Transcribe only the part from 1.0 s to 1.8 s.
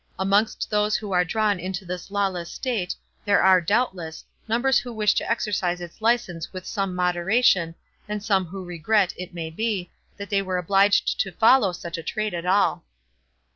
are drawn